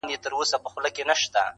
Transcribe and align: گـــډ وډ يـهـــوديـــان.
گـــډ 0.09 0.25
وډ 0.37 0.55
يـهـــوديـــان. 0.99 1.47